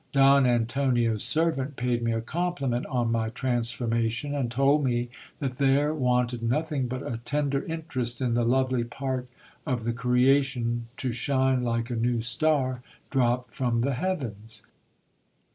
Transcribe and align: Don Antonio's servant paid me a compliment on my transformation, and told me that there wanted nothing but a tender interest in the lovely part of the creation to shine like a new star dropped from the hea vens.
Don 0.13 0.47
Antonio's 0.47 1.23
servant 1.23 1.75
paid 1.75 2.01
me 2.01 2.11
a 2.11 2.21
compliment 2.21 2.87
on 2.87 3.11
my 3.11 3.29
transformation, 3.29 4.33
and 4.33 4.49
told 4.49 4.83
me 4.83 5.09
that 5.37 5.59
there 5.59 5.93
wanted 5.93 6.41
nothing 6.41 6.87
but 6.87 7.05
a 7.05 7.17
tender 7.23 7.63
interest 7.65 8.19
in 8.19 8.33
the 8.33 8.43
lovely 8.43 8.83
part 8.83 9.27
of 9.63 9.83
the 9.83 9.93
creation 9.93 10.87
to 10.97 11.11
shine 11.11 11.61
like 11.63 11.91
a 11.91 11.95
new 11.95 12.19
star 12.19 12.81
dropped 13.11 13.53
from 13.53 13.81
the 13.81 13.93
hea 13.93 14.15
vens. 14.15 14.63